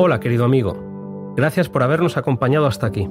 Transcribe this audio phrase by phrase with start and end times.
[0.00, 3.10] Hola querido amigo, gracias por habernos acompañado hasta aquí.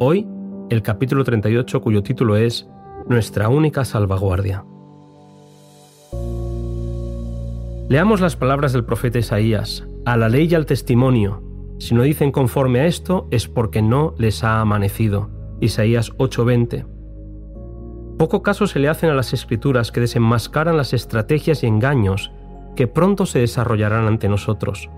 [0.00, 0.26] Hoy,
[0.68, 2.68] el capítulo 38 cuyo título es
[3.06, 4.64] Nuestra única salvaguardia.
[7.88, 11.44] Leamos las palabras del profeta Isaías, a la ley y al testimonio.
[11.78, 15.30] Si no dicen conforme a esto es porque no les ha amanecido.
[15.60, 16.84] Isaías 8:20.
[18.18, 22.32] Poco caso se le hacen a las escrituras que desenmascaran las estrategias y engaños
[22.74, 24.90] que pronto se desarrollarán ante nosotros.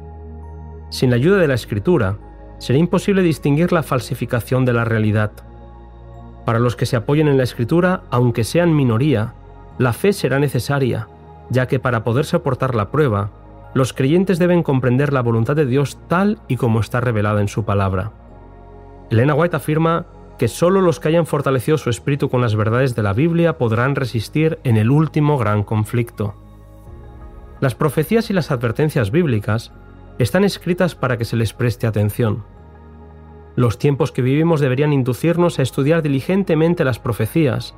[0.91, 2.17] Sin la ayuda de la escritura,
[2.59, 5.33] será imposible distinguir la falsificación de la realidad.
[6.45, 9.35] Para los que se apoyen en la escritura, aunque sean minoría,
[9.79, 11.09] la fe será necesaria,
[11.51, 13.31] ya que para poder soportar la prueba,
[13.75, 17.65] los creyentes deben comprender la voluntad de Dios tal y como está revelada en su
[17.65, 18.13] palabra.
[19.11, 20.07] Elena White afirma
[20.39, 23.95] que solo los que hayan fortalecido su espíritu con las verdades de la Biblia podrán
[23.95, 26.35] resistir en el último gran conflicto.
[27.61, 29.73] Las profecías y las advertencias bíblicas
[30.19, 32.45] están escritas para que se les preste atención.
[33.57, 37.75] Los tiempos que vivimos deberían inducirnos a estudiar diligentemente las profecías,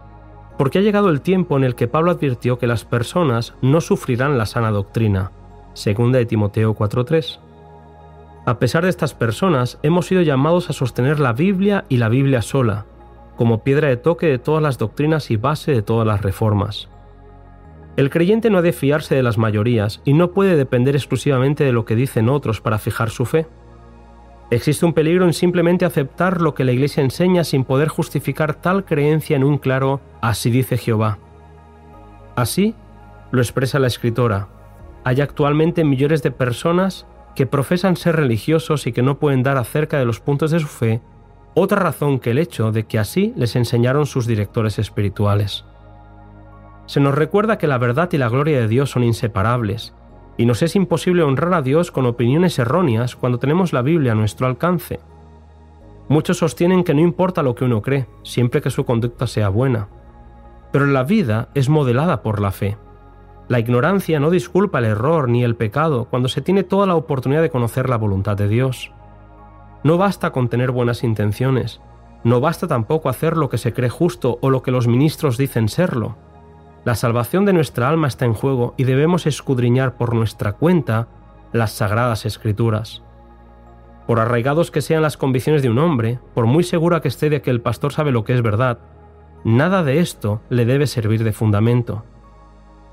[0.58, 4.36] porque ha llegado el tiempo en el que Pablo advirtió que las personas no sufrirán
[4.36, 5.32] la sana doctrina,
[5.72, 7.40] segunda de Timoteo 4:3.
[8.46, 12.42] A pesar de estas personas, hemos sido llamados a sostener la Biblia y la Biblia
[12.42, 12.86] sola,
[13.36, 16.90] como piedra de toque de todas las doctrinas y base de todas las reformas.
[18.00, 21.72] El creyente no ha de fiarse de las mayorías y no puede depender exclusivamente de
[21.72, 23.46] lo que dicen otros para fijar su fe.
[24.50, 28.86] Existe un peligro en simplemente aceptar lo que la Iglesia enseña sin poder justificar tal
[28.86, 31.18] creencia en un claro así dice Jehová.
[32.36, 32.74] Así
[33.32, 34.48] lo expresa la escritora.
[35.04, 39.98] Hay actualmente millones de personas que profesan ser religiosos y que no pueden dar acerca
[39.98, 41.02] de los puntos de su fe
[41.52, 45.66] otra razón que el hecho de que así les enseñaron sus directores espirituales
[46.90, 49.94] se nos recuerda que la verdad y la gloria de Dios son inseparables,
[50.36, 54.16] y nos es imposible honrar a Dios con opiniones erróneas cuando tenemos la Biblia a
[54.16, 54.98] nuestro alcance.
[56.08, 59.86] Muchos sostienen que no importa lo que uno cree, siempre que su conducta sea buena.
[60.72, 62.76] Pero la vida es modelada por la fe.
[63.46, 67.42] La ignorancia no disculpa el error ni el pecado cuando se tiene toda la oportunidad
[67.42, 68.90] de conocer la voluntad de Dios.
[69.84, 71.80] No basta con tener buenas intenciones,
[72.24, 75.68] no basta tampoco hacer lo que se cree justo o lo que los ministros dicen
[75.68, 76.16] serlo.
[76.84, 81.08] La salvación de nuestra alma está en juego y debemos escudriñar por nuestra cuenta
[81.52, 83.02] las sagradas escrituras.
[84.06, 87.42] Por arraigados que sean las convicciones de un hombre, por muy segura que esté de
[87.42, 88.78] que el pastor sabe lo que es verdad,
[89.44, 92.04] nada de esto le debe servir de fundamento.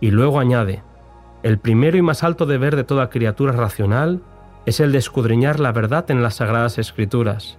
[0.01, 0.83] Y luego añade,
[1.43, 4.21] el primero y más alto deber de toda criatura racional
[4.65, 7.57] es el de escudriñar la verdad en las sagradas escrituras.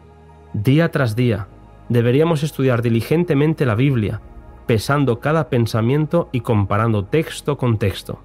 [0.52, 1.48] Día tras día,
[1.88, 4.20] deberíamos estudiar diligentemente la Biblia,
[4.68, 8.20] pesando cada pensamiento y comparando texto con texto.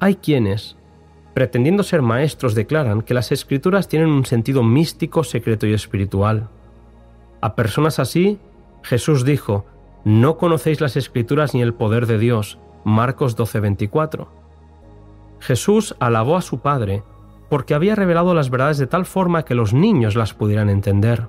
[0.00, 0.76] Hay quienes,
[1.32, 6.48] pretendiendo ser maestros, declaran que las escrituras tienen un sentido místico, secreto y espiritual.
[7.40, 8.40] A personas así,
[8.82, 9.64] Jesús dijo,
[10.04, 12.58] no conocéis las escrituras ni el poder de Dios.
[12.82, 14.26] Marcos 12:24.
[15.38, 17.04] Jesús alabó a su Padre
[17.48, 21.28] porque había revelado las verdades de tal forma que los niños las pudieran entender.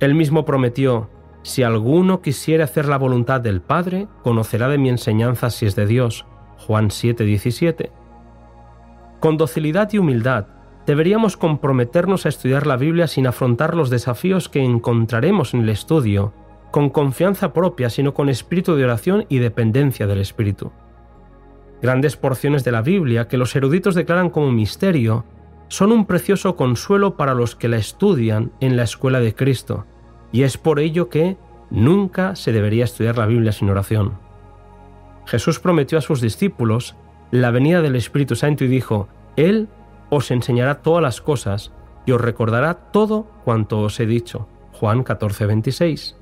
[0.00, 1.08] Él mismo prometió,
[1.44, 5.86] si alguno quisiere hacer la voluntad del Padre, conocerá de mi enseñanza si es de
[5.86, 6.24] Dios.
[6.56, 7.90] Juan 7:17.
[9.20, 10.46] Con docilidad y humildad,
[10.86, 16.32] deberíamos comprometernos a estudiar la Biblia sin afrontar los desafíos que encontraremos en el estudio,
[16.70, 20.72] con confianza propia, sino con espíritu de oración y dependencia del Espíritu.
[21.82, 25.26] Grandes porciones de la Biblia que los eruditos declaran como misterio
[25.68, 29.84] son un precioso consuelo para los que la estudian en la escuela de Cristo
[30.34, 31.36] y es por ello que
[31.70, 34.18] nunca se debería estudiar la Biblia sin oración.
[35.26, 36.96] Jesús prometió a sus discípulos
[37.30, 39.06] la venida del Espíritu Santo y dijo,
[39.36, 39.68] Él
[40.10, 41.72] os enseñará todas las cosas
[42.04, 44.48] y os recordará todo cuanto os he dicho.
[44.72, 46.16] Juan 14, 26.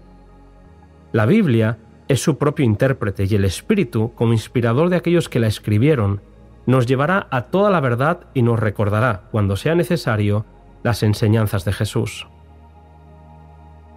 [1.13, 5.47] La Biblia es su propio intérprete y el Espíritu, como inspirador de aquellos que la
[5.47, 6.21] escribieron,
[6.67, 10.45] nos llevará a toda la verdad y nos recordará, cuando sea necesario,
[10.83, 12.29] las enseñanzas de Jesús.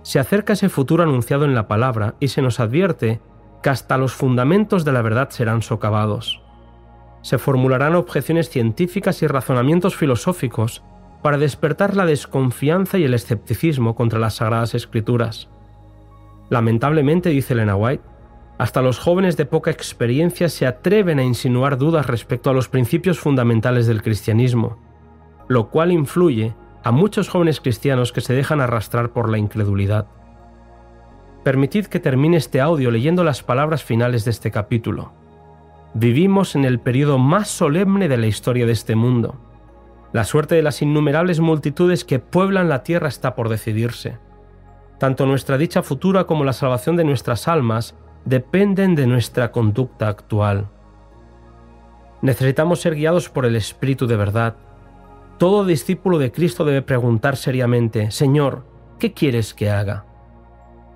[0.06, 3.22] Se acerca ese futuro anunciado en la palabra y se nos advierte
[3.64, 6.44] que hasta los fundamentos de la verdad serán socavados.
[7.24, 10.84] Se formularán objeciones científicas y razonamientos filosóficos
[11.24, 15.50] para despertar la desconfianza y el escepticismo contra las sagradas escrituras.
[16.52, 18.04] Lamentablemente, dice Elena White,
[18.60, 23.20] hasta los jóvenes de poca experiencia se atreven a insinuar dudas respecto a los principios
[23.20, 24.78] fundamentales del cristianismo,
[25.48, 26.54] lo cual influye
[26.86, 30.06] a muchos jóvenes cristianos que se dejan arrastrar por la incredulidad.
[31.44, 35.12] Permitid que termine este audio leyendo las palabras finales de este capítulo.
[35.96, 39.34] Vivimos en el periodo más solemne de la historia de este mundo.
[40.14, 44.20] La suerte de las innumerables multitudes que pueblan la tierra está por decidirse.
[45.00, 47.96] Tanto nuestra dicha futura como la salvación de nuestras almas
[48.26, 50.68] dependen de nuestra conducta actual.
[52.22, 54.56] Necesitamos ser guiados por el Espíritu de verdad.
[55.38, 58.66] Todo discípulo de Cristo debe preguntar seriamente, Señor,
[59.00, 60.06] ¿qué quieres que haga?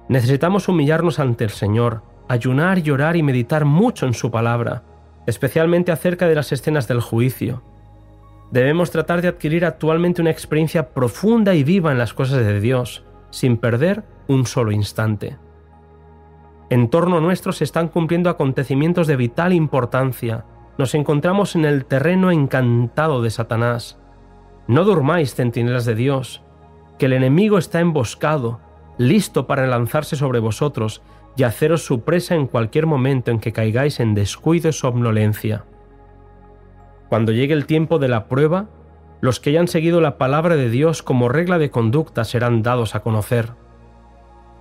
[0.07, 4.83] Necesitamos humillarnos ante el Señor, ayunar, llorar y meditar mucho en su palabra,
[5.27, 7.63] especialmente acerca de las escenas del juicio.
[8.49, 13.03] Debemos tratar de adquirir actualmente una experiencia profunda y viva en las cosas de Dios,
[13.31, 15.37] sin perder un solo instante.
[16.69, 20.45] En torno nuestro se están cumpliendo acontecimientos de vital importancia.
[20.77, 23.99] Nos encontramos en el terreno encantado de Satanás.
[24.69, 26.43] No durmáis, centinelas de Dios,
[26.99, 28.59] que el enemigo está emboscado,
[28.99, 31.01] listo para lanzarse sobre vosotros
[31.35, 35.65] y haceros su presa en cualquier momento en que caigáis en descuido y somnolencia.
[37.09, 38.69] Cuando llegue el tiempo de la prueba,
[39.21, 42.99] los que hayan seguido la palabra de Dios como regla de conducta serán dados a
[42.99, 43.53] conocer.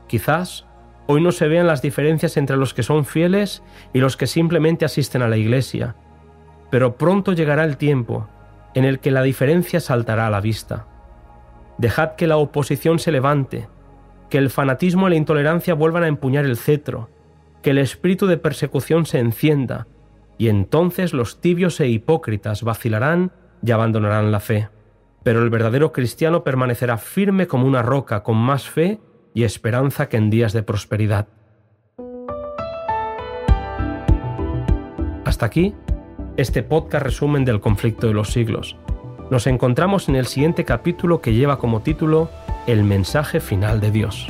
[0.07, 0.65] Quizás
[1.07, 3.63] hoy no se vean las diferencias entre los que son fieles
[3.93, 5.97] y los que simplemente asisten a la iglesia,
[6.71, 8.27] pero pronto llegará el tiempo
[8.75, 10.87] en el que la diferencia saltará a la vista.
[11.79, 13.69] Dejad que la oposición se levante,
[14.31, 17.11] que el fanatismo y la intolerancia vuelvan a empuñar el cetro,
[17.63, 19.87] que el espíritu de persecución se encienda,
[20.39, 23.33] y entonces los tibios e hipócritas vacilarán
[23.65, 24.69] y abandonarán la fe.
[25.25, 29.01] Pero el verdadero cristiano permanecerá firme como una roca, con más fe
[29.35, 31.29] y esperanza que en días de prosperidad.
[35.25, 35.75] Hasta aquí
[36.39, 38.77] este podcast resumen del conflicto de los siglos.
[39.29, 42.31] Nos encontramos en el siguiente capítulo que lleva como título
[42.69, 44.29] El mensaje final de Dios.